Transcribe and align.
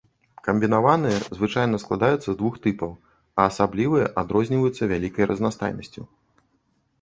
Камбінаваныя 0.45 1.17
звычайна 1.37 1.79
складаюцца 1.83 2.23
з 2.31 2.35
двух 2.39 2.55
тыпаў, 2.63 2.91
а 3.39 3.45
асаблівыя 3.51 4.09
адрозніваюцца 4.23 4.83
вялікай 4.95 5.29
разнастайнасцю. 5.35 6.01